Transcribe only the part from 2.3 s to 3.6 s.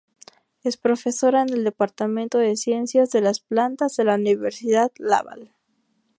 de Ciencias de las